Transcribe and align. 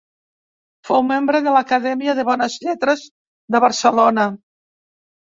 Fou 0.89 1.01
membre 1.09 1.41
de 1.47 1.51
l’Acadèmia 1.55 2.15
de 2.19 2.25
Bones 2.29 2.55
Lletres 2.63 3.03
de 3.57 3.61
Barcelona. 3.65 4.25